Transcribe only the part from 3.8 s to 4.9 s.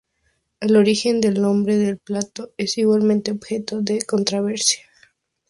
de controversia.